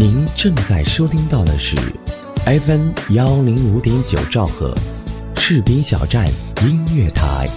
[0.00, 1.76] 您正在收听到的是
[2.46, 4.72] FM 幺零五点九兆赫，
[5.34, 6.24] 士兵小站
[6.62, 7.48] 音乐台。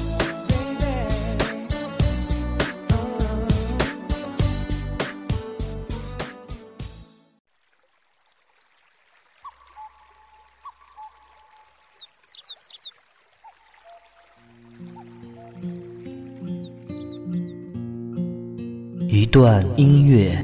[19.08, 20.44] 一段音乐，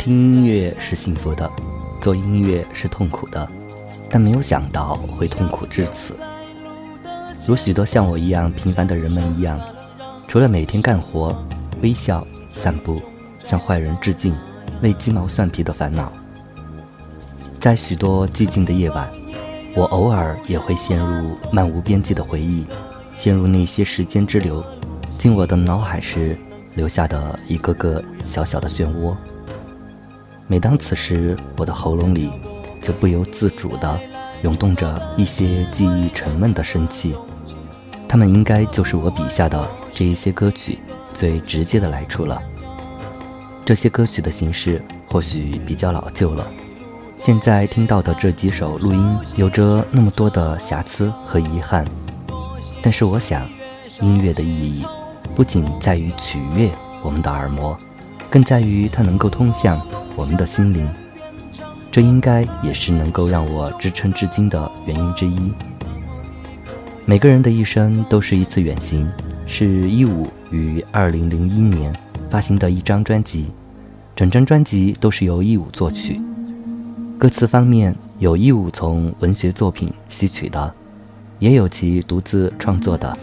[0.00, 1.48] 听音乐是幸福的，
[2.00, 3.46] 做音乐是痛苦的，
[4.08, 6.16] 但没有想到会痛苦至此。
[7.46, 9.60] 如许多像我一样平凡的人们一样，
[10.26, 11.36] 除了每天干活、
[11.82, 13.02] 微笑、散步、
[13.44, 14.34] 向坏人致敬、
[14.80, 16.10] 为鸡毛蒜皮的烦恼，
[17.60, 19.06] 在许多寂静的夜晚，
[19.76, 22.64] 我偶尔也会陷入漫无边际的回忆，
[23.14, 24.64] 陷入那些时间之流，
[25.18, 26.38] 进我的脑海时
[26.74, 29.14] 留下的一个个小小的漩涡。
[30.50, 32.28] 每当此时，我的喉咙里
[32.82, 34.00] 就不由自主地
[34.42, 37.14] 涌动着一些记忆沉闷的生气，
[38.08, 40.80] 它们应该就是我笔下的这一些歌曲
[41.14, 42.42] 最直接的来处了。
[43.64, 46.44] 这些歌曲的形式或许比较老旧了，
[47.16, 51.86] 现在听到的这几首录音有着那么多的瑕疵和遗憾，
[52.82, 53.48] 但是我想，
[54.00, 54.84] 音乐的意义
[55.32, 56.68] 不仅在于取悦
[57.04, 57.78] 我们的耳膜，
[58.28, 59.80] 更在于它能够通向
[60.20, 60.86] 我们的心灵。
[61.90, 65.50] 这应该也是能够让我支撑至今的原因之一。
[67.06, 69.10] 每个人的一生都是一次远行，
[69.46, 71.90] 是一五于二零零一年
[72.28, 73.46] 发行的一张专辑，
[74.14, 76.20] 整张专辑都是由一五作曲。
[77.18, 80.72] 歌词方面有一五从文学作品吸取的，
[81.38, 83.16] 也有其独自创作的，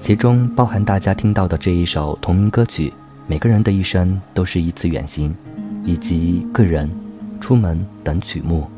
[0.00, 2.90] 其中包含大家听到的这一首同名歌曲
[3.26, 5.30] 《每个人的一生都是一次远行》，
[5.88, 6.88] 以及个人。
[7.40, 8.68] 出门等曲目。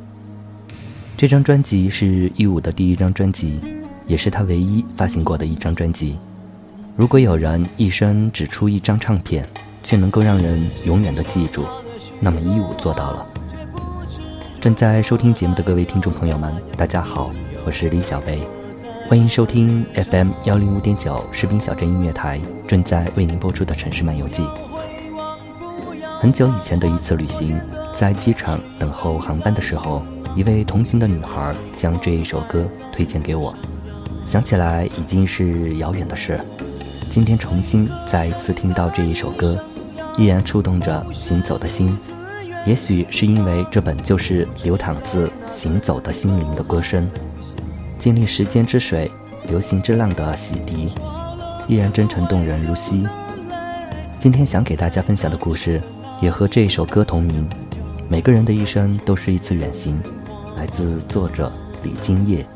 [1.16, 3.58] 这张专辑是一五的第一张专辑，
[4.06, 6.18] 也是他唯一发行过的一张专辑。
[6.94, 9.48] 如果有人一生只出一张唱片，
[9.82, 11.64] 却能够让人永远的记住，
[12.20, 13.26] 那么一五做到了。
[14.60, 17.30] 正在收听节目的各位听众朋友们，大家好，
[17.64, 18.42] 我是李小贝，
[19.08, 22.38] 欢迎收听 FM 幺零五点九士兵小镇音乐台
[22.68, 24.44] 正在为您播出的城市漫游记。
[26.20, 27.58] 很久以前的一次旅行。
[27.96, 30.02] 在机场等候航班的时候，
[30.36, 33.54] 一位同行的女孩将这一首歌推荐给我。
[34.26, 36.38] 想起来已经是遥远的事，
[37.08, 39.64] 今天重新再一次听到这一首歌，
[40.18, 41.96] 依然触动着行走的心。
[42.66, 47.10] 也许是因为这本就是流淌自行走的心灵的歌声，
[47.98, 49.10] 经历时间之水、
[49.48, 50.90] 流行之浪的洗涤，
[51.66, 53.06] 依然真诚动人如昔。
[54.18, 55.80] 今天想给大家分享的故事，
[56.20, 57.48] 也和这首歌同名。
[58.08, 60.00] 每个人的一生都是一次远行，
[60.56, 62.46] 来自作者李金叶。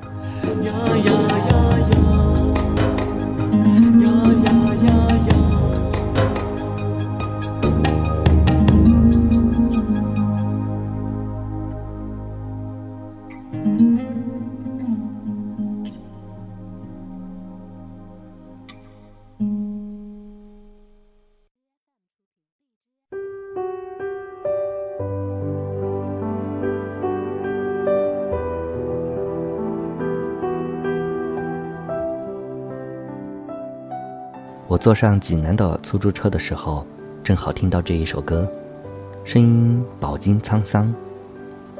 [34.84, 36.86] 坐上济南的出租车的时候，
[37.22, 38.47] 正好听到这一首歌，
[39.25, 40.95] 声音饱经沧桑，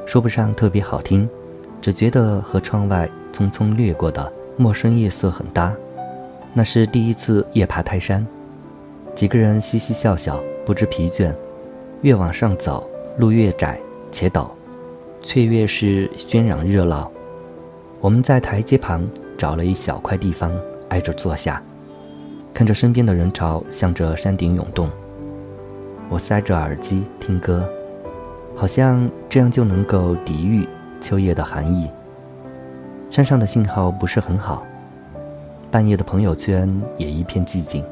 [0.07, 1.29] 说不上特别好听，
[1.79, 5.71] 只觉得和窗外匆匆掠过的陌生夜色很搭。
[6.51, 8.25] 那是第一次夜爬泰山，
[9.13, 11.31] 几个人嘻嘻笑笑，不知疲倦，
[12.01, 13.79] 越往上走，路越窄
[14.11, 14.49] 且陡，
[15.21, 17.11] 却越是喧嚷热闹。
[18.01, 20.51] 我们在台阶旁找了一小块地方
[20.89, 21.61] 挨着坐下，
[22.55, 24.89] 看着身边的人潮向着山顶涌动。
[26.07, 27.67] 我塞着耳机听歌，
[28.55, 30.65] 好像这样就能够抵御
[31.01, 31.91] 秋夜的寒意。
[33.11, 34.65] 山上的信号不是很好，
[35.69, 37.83] 半夜的朋友圈也一片寂静。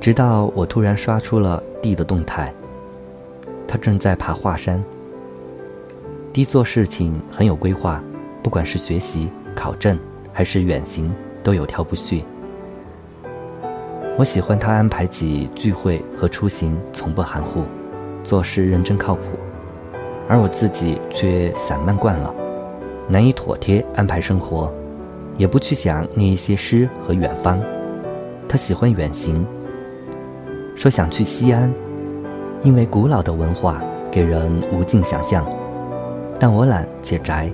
[0.00, 2.50] 直到我突然刷出了 D 的动态，
[3.66, 4.82] 他正在爬华山。
[6.32, 8.02] D 做事情很有规划，
[8.42, 9.98] 不管是学习、考证
[10.32, 12.37] 还是远行，都有条不紊。
[14.18, 17.62] 我喜欢他安排起聚会和出行从不含糊，
[18.24, 19.22] 做事认真靠谱，
[20.28, 22.34] 而我自己却散漫惯了，
[23.06, 24.74] 难以妥帖安排生活，
[25.36, 27.60] 也不去想那一些诗和远方。
[28.48, 29.46] 他喜欢远行，
[30.74, 31.72] 说想去西安，
[32.64, 33.80] 因为古老的文化
[34.10, 35.46] 给人无尽想象，
[36.40, 37.48] 但我懒且宅，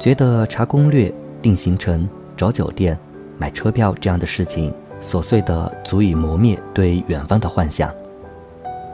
[0.00, 2.98] 觉得查攻略、定行程、找酒店、
[3.38, 4.74] 买车票这样的事情。
[5.00, 7.90] 琐碎的足以磨灭对远方的幻想。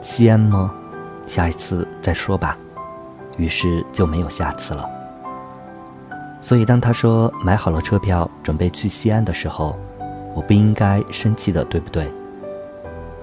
[0.01, 0.71] 西安吗？
[1.27, 2.57] 下一次再说吧。
[3.37, 4.87] 于是就没有下次了。
[6.41, 9.75] 所以当他说买好了车票准备去西安的时候，
[10.33, 12.07] 我不应该生气的，对不对？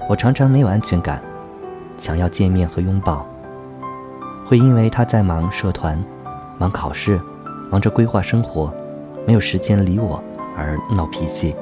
[0.08, 1.22] 我常常没有安全感，
[1.96, 3.24] 想要见面和拥抱，
[4.44, 6.02] 会因为他在忙社团、
[6.58, 7.20] 忙考试、
[7.70, 8.74] 忙着规划生活，
[9.24, 10.22] 没有时间理我
[10.56, 11.54] 而闹脾气。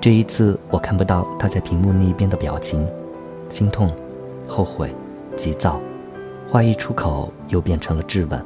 [0.00, 2.88] 这一次我看不到他在屏幕那边的表情，
[3.50, 3.94] 心痛、
[4.48, 4.90] 后悔、
[5.36, 5.78] 急躁，
[6.50, 8.42] 话一出口又变成了质问。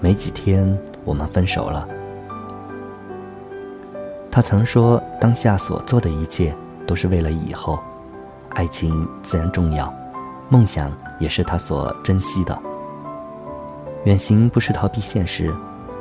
[0.00, 1.86] 没几天，我们分手了。
[4.30, 6.54] 他曾说，当下所做的一切
[6.86, 7.78] 都是为了以后，
[8.54, 9.92] 爱情自然重要，
[10.48, 12.58] 梦想也是他所珍惜的。
[14.04, 15.54] 远行不是逃避现实，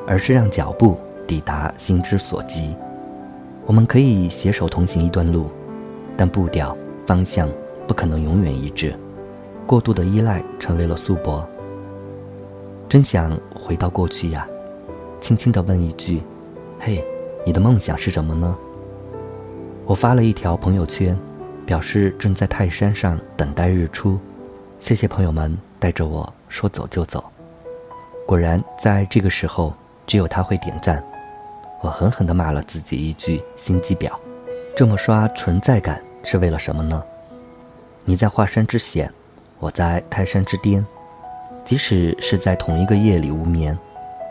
[0.08, 0.98] 而是让脚步
[1.28, 2.74] 抵达心之所及。
[3.68, 5.52] 我们可以携手同行一段路，
[6.16, 6.76] 但步调
[7.06, 7.50] 方向
[7.86, 8.96] 不可能永远一致。
[9.66, 11.44] 过度的依赖成为了束缚。
[12.88, 14.48] 真想回到过去呀，
[15.20, 16.22] 轻轻地问一句
[16.80, 17.04] ：“嘿，
[17.46, 18.56] 你的梦想是什么呢？”
[19.86, 21.18] 我发了一条朋友圈，
[21.66, 24.18] 表示正在泰山上等待日出。
[24.80, 27.22] 谢谢朋友们带着我说走就走。
[28.26, 29.74] 果然，在这个时候，
[30.06, 31.04] 只有他会点赞。
[31.82, 34.12] 我狠狠地骂了自己一句“心机婊”，
[34.76, 37.04] 这么刷存在感是为了什么呢？
[38.04, 39.12] 你在华山之险，
[39.60, 40.86] 我在泰山之巅，
[41.64, 43.78] 即使是在同一个夜里无眠，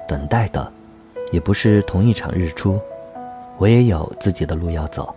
[0.09, 0.73] 等待的，
[1.31, 2.81] 也不是同一场日出。
[3.59, 5.15] 我也有自己的路要走。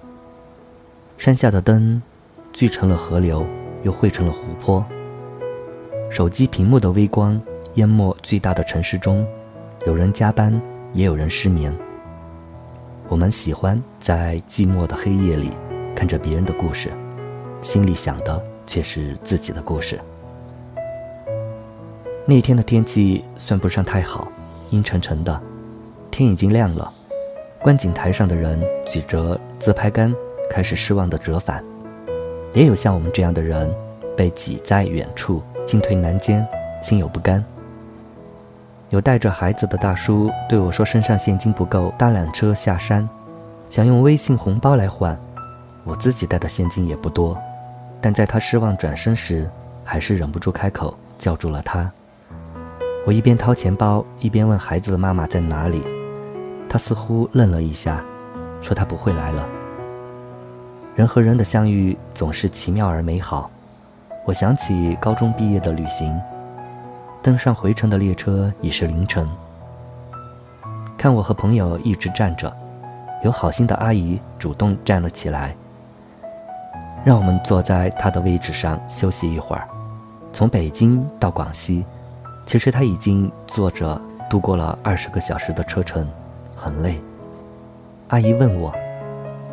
[1.18, 2.02] 山下的灯，
[2.54, 3.46] 聚成了河流，
[3.84, 4.86] 又汇成了湖泊。
[6.10, 7.42] 手机屏幕的微光
[7.75, 9.28] 淹没巨大的城市中，
[9.86, 10.62] 有人加班，
[10.94, 11.74] 也有人失眠。
[13.10, 15.50] 我们喜欢在寂寞的黑夜里
[15.96, 16.92] 看着别人的故事，
[17.60, 20.00] 心里想的却是自己的故事。
[22.24, 24.32] 那天的天气算不上太好，
[24.70, 25.42] 阴沉沉的，
[26.12, 26.94] 天已经亮了。
[27.64, 30.14] 观景台上的人举着自拍杆，
[30.52, 31.64] 开始失望的折返。
[32.54, 33.74] 也有像我们这样的人，
[34.16, 36.48] 被挤在远处，进退难间，
[36.84, 37.44] 心有不甘。
[38.89, 43.08] 有带着孩子的大叔对我说：“身上现金不够，搭缆车下山，
[43.69, 45.17] 想用微信红包来换。”
[45.86, 47.38] 我自己带的现金也不多，
[48.01, 49.50] 但在他失望转身时，
[49.84, 51.89] 还是忍不住开口叫住了他。
[53.05, 55.84] 我一边掏钱包，一边问孩子的妈妈在哪里。
[56.67, 58.03] 他似乎愣了一下，
[58.62, 59.48] 说他不会来了。
[60.96, 63.50] 人和人的相遇总是奇妙而美好。
[64.25, 66.19] 我想起高中毕业的旅行。
[67.22, 69.28] 登上回程的列车已是凌晨。
[70.98, 72.52] 看我和朋友一直站着，
[73.24, 75.56] 有好心的阿姨主动站了起来，
[77.04, 79.68] 让我们坐在她的位置上休息一会儿。
[80.32, 81.84] 从北京到广西，
[82.46, 84.00] 其实他已经坐着
[84.30, 86.08] 度过了二十个小时的车程，
[86.56, 87.02] 很累。
[88.10, 88.74] 阿姨问我，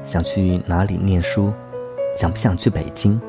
[0.05, 1.53] 想去哪里念书，
[2.17, 3.21] 想不想去北京？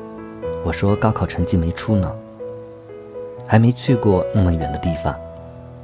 [0.64, 2.12] 我说高考成绩没出呢。
[3.50, 5.18] 还没去过那么远的地方，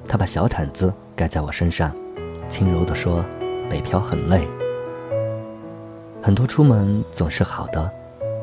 [0.07, 1.91] 他把小毯子盖在我身上，
[2.47, 3.25] 轻柔地说
[3.71, 4.47] ：“北漂很累，
[6.21, 7.91] 很多出门总是好的，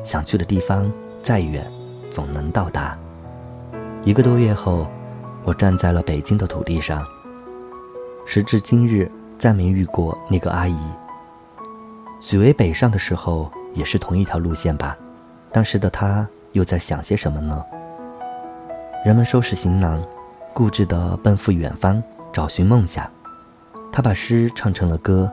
[0.02, 0.90] 想去的地方
[1.22, 1.64] 再远，
[2.10, 2.98] 总能到达。”
[4.02, 4.84] 一个多月后，
[5.44, 7.06] 我站在了北京的土地上。
[8.26, 10.76] 时至今日，再没遇过那个阿姨。
[12.20, 14.98] 许巍北上的时候也是同一条路线吧？
[15.52, 17.64] 当时的他又在想些什么呢？
[19.04, 20.00] 人们收拾行囊，
[20.54, 22.00] 固执地奔赴远方，
[22.32, 23.10] 找寻梦想。
[23.90, 25.28] 他把诗唱成了歌，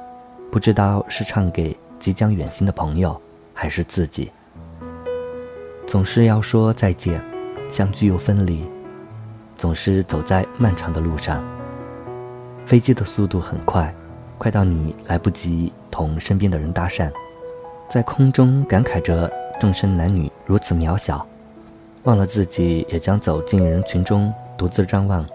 [0.51, 3.21] 不知道是唱给即将远行的朋友，
[3.53, 4.31] 还是自己。
[5.85, 7.23] 总是要说再见，
[7.69, 8.67] 相聚又分离，
[9.55, 11.43] 总是走在漫长的路上。
[12.65, 13.93] 飞机的速度很快，
[14.39, 17.11] 快到你来不及同身边的人搭讪，
[17.87, 21.23] 在空中感慨着众生男女如此渺小，
[22.03, 25.25] 忘了自己也将走进人群中，独自张望。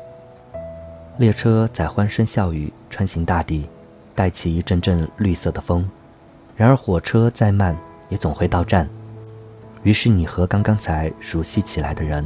[1.19, 3.69] 列车载欢声笑语穿行大地，
[4.15, 5.89] 带起一阵阵绿色的风。
[6.57, 7.77] 然而火车再慢，
[8.09, 8.89] 也总会到站。
[9.83, 12.25] 于是你和刚刚才熟悉起来的人，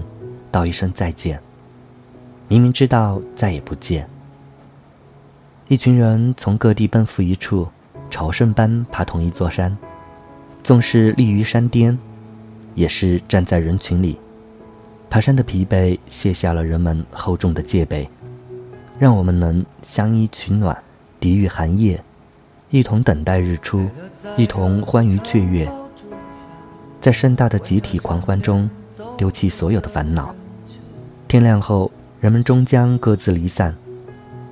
[0.50, 1.40] 道一声再见。
[2.47, 4.09] 明明知道再也不见。
[5.66, 7.68] 一群人从各地奔赴一处，
[8.09, 9.76] 朝圣般爬同一座山，
[10.62, 11.99] 纵是立于山巅，
[12.75, 14.18] 也是站在人群里。
[15.11, 18.09] 爬山的疲惫卸下了人们厚重的戒备，
[18.99, 20.77] 让我们能相依取暖，
[21.19, 22.03] 抵御寒夜，
[22.71, 23.88] 一同等待日出，
[24.37, 25.71] 一同欢愉雀跃。
[27.00, 28.69] 在盛大的集体狂欢中，
[29.17, 30.35] 丢弃所有的烦恼。
[31.27, 33.75] 天亮后，人们终将各自离散，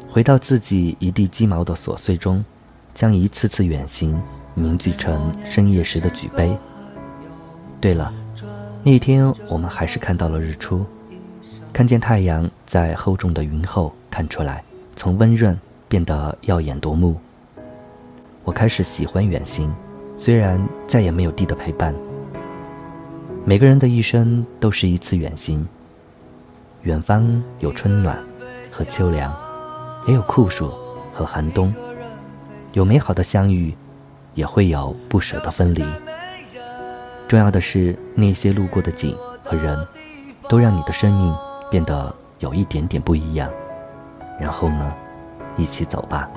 [0.09, 2.43] 回到自己一地鸡毛的琐碎中，
[2.95, 4.19] 将一次次远行
[4.55, 6.57] 凝聚成深夜时的举杯。
[7.79, 8.11] 对了，
[8.87, 10.87] 那天我们还是看到了日出，
[11.73, 14.63] 看见太阳在厚重的云后探出来，
[14.95, 17.17] 从温润变得耀眼夺目。
[18.45, 19.75] 我开始喜欢远行，
[20.17, 21.93] 虽然再也没有地的陪伴。
[23.45, 25.67] 每个人的一生都是一次远行。
[26.83, 28.17] 远方有春暖
[28.71, 29.35] 和秋凉，
[30.07, 30.73] 也有酷暑
[31.13, 31.75] 和寒冬，
[32.75, 33.75] 有美好的相遇，
[34.37, 35.85] 也会有不舍的分离。
[37.29, 39.87] 重要的是，那些路过的景和人，
[40.49, 41.37] 都让你的生命
[41.71, 43.51] 变得有一点点不一样。
[44.41, 44.93] 然后呢，
[45.57, 46.29] 一起走吧。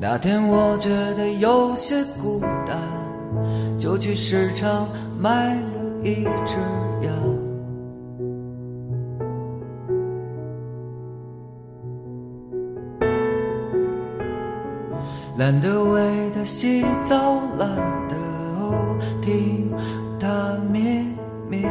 [0.00, 2.78] 那天我觉得有些孤单，
[3.76, 4.86] 就去市场
[5.18, 5.60] 买了
[6.04, 6.56] 一只
[7.02, 7.12] 羊。
[15.36, 17.68] 懒得为它洗澡，懒
[18.08, 18.16] 得
[19.20, 19.72] 听
[20.18, 21.04] 它咩
[21.48, 21.68] 咩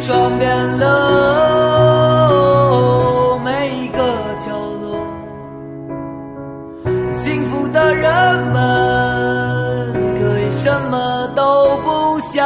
[0.00, 0.88] 装遍了
[3.44, 3.98] 每一个
[4.38, 4.98] 角落，
[7.12, 12.42] 幸福的人们可以什么都不想。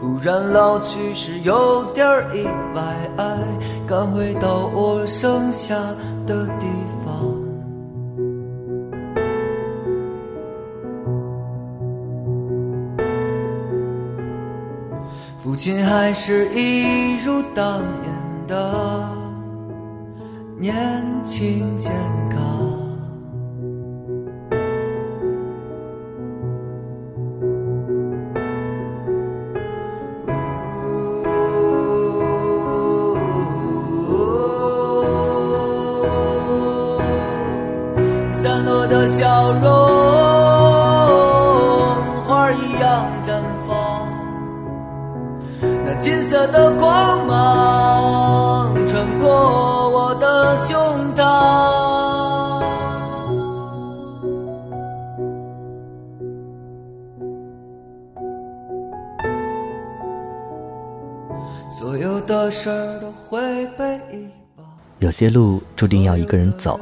[0.00, 2.80] 忽然老去时有点意外，
[3.86, 5.74] 赶回到我剩下
[6.26, 6.46] 的
[15.42, 19.08] 父亲还是一如当年的
[20.56, 21.92] 年轻健
[22.30, 22.61] 康。
[46.52, 50.76] 的光芒穿过我的胸
[51.14, 51.22] 膛，
[61.70, 62.68] 所有的事
[63.00, 64.66] 都会被遗忘。
[64.98, 66.78] 有些路注定要一个人走，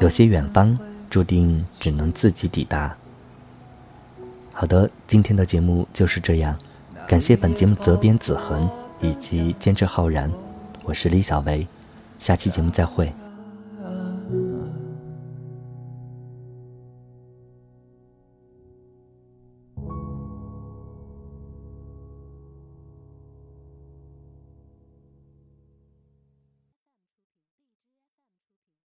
[0.00, 0.78] 有些远方
[1.10, 2.96] 注定只能自己抵达。
[4.52, 6.56] 好的，今天的节目就是这样。
[7.06, 8.68] 感谢本节目责编子恒
[9.00, 10.28] 以及监制浩然，
[10.82, 11.64] 我是李小维，
[12.18, 13.12] 下期节目再会。